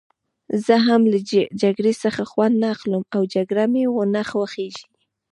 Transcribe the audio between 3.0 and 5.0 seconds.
او جګړه مې نه خوښېږي.